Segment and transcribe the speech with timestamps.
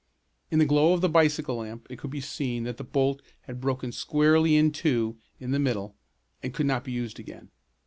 [0.49, 3.61] In the glow of the bicycle lamp it could be seen that the bolt had
[3.61, 5.95] broken squarely in two in the middle,
[6.41, 7.51] and could not be used again.